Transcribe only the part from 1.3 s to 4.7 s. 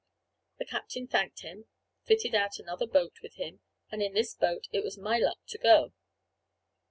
him, fitted out another boat with him, and in this boat